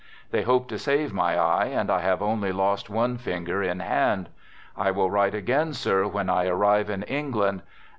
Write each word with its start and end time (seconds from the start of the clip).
They 0.31 0.41
hope 0.41 0.67
to 0.69 0.79
save 0.79 1.13
my 1.13 1.37
eye, 1.39 1.67
and 1.67 1.91
I 1.91 1.99
have 1.99 2.23
only 2.23 2.51
lost 2.51 2.89
one 2.89 3.19
finger 3.19 3.61
in 3.61 3.81
hand. 3.81 4.29
I 4.75 4.89
will 4.89 5.11
write, 5.11 5.35
again, 5.35 5.73
sir, 5.75 6.07
when 6.07 6.27
I 6.27 6.47
arrive 6.47 6.89
in 6.89 7.03
England. 7.03 7.61